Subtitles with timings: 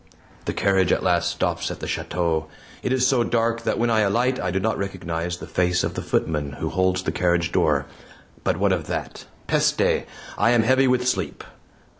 [0.45, 2.47] The carriage at last stops at the chateau.
[2.81, 5.93] It is so dark that when I alight I do not recognize the face of
[5.93, 7.85] the footman who holds the carriage door.
[8.43, 9.25] But what of that?
[9.45, 10.07] PESTE!
[10.39, 11.43] I am heavy with sleep.